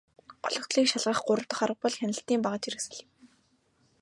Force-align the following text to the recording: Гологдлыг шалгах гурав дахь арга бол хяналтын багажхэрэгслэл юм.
Гологдлыг 0.45 0.87
шалгах 0.89 1.19
гурав 1.27 1.45
дахь 1.49 1.63
арга 1.65 1.79
бол 1.83 1.93
хяналтын 1.97 2.39
багажхэрэгслэл 2.43 3.03
юм. 3.05 3.09